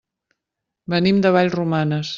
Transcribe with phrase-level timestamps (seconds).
[0.95, 2.09] Venim de Vallromanes.